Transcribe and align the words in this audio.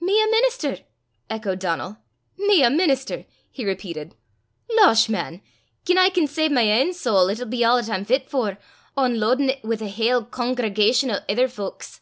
"Me 0.00 0.20
a 0.20 0.26
minnister?" 0.26 0.78
echoed 1.30 1.60
Donal. 1.60 1.98
"Me 2.36 2.64
a 2.64 2.70
minnister!" 2.70 3.24
he 3.52 3.64
repeated. 3.64 4.16
"Losh, 4.74 5.08
man! 5.08 5.40
gien 5.84 5.96
I 5.96 6.08
can 6.08 6.26
save 6.26 6.50
my 6.50 6.62
ain 6.62 6.92
sowl, 6.92 7.28
it'll 7.30 7.46
be 7.46 7.62
a' 7.62 7.70
'at 7.72 7.88
I'm 7.88 8.04
fit 8.04 8.28
for, 8.28 8.58
ohn 8.96 9.20
lo'dent 9.20 9.48
it 9.50 9.62
wi' 9.62 9.78
a 9.80 9.88
haill 9.88 10.24
congregation 10.24 11.12
o' 11.12 11.20
ither 11.28 11.46
fowks. 11.46 12.00